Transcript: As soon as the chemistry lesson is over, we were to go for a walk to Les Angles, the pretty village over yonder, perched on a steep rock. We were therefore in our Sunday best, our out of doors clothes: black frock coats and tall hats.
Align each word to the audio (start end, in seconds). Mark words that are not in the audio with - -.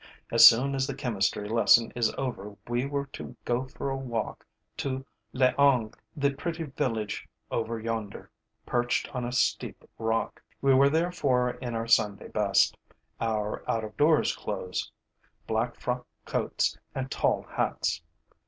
As 0.31 0.47
soon 0.47 0.73
as 0.73 0.87
the 0.87 0.95
chemistry 0.95 1.47
lesson 1.47 1.91
is 1.95 2.11
over, 2.17 2.57
we 2.67 2.87
were 2.87 3.05
to 3.13 3.35
go 3.45 3.65
for 3.67 3.91
a 3.91 3.95
walk 3.95 4.43
to 4.77 5.05
Les 5.31 5.53
Angles, 5.59 5.93
the 6.17 6.31
pretty 6.31 6.63
village 6.63 7.29
over 7.51 7.77
yonder, 7.79 8.31
perched 8.65 9.13
on 9.13 9.25
a 9.25 9.31
steep 9.31 9.87
rock. 9.99 10.41
We 10.59 10.73
were 10.73 10.89
therefore 10.89 11.51
in 11.51 11.75
our 11.75 11.85
Sunday 11.85 12.29
best, 12.29 12.75
our 13.19 13.63
out 13.69 13.83
of 13.83 13.95
doors 13.95 14.35
clothes: 14.35 14.91
black 15.45 15.75
frock 15.79 16.07
coats 16.25 16.75
and 16.95 17.11
tall 17.11 17.43
hats. 17.43 18.01